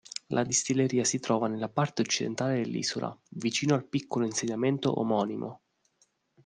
[0.29, 5.61] La distilleria si trova nella parte occidentale dell'isola, vicino al piccolo insediamento omonimo.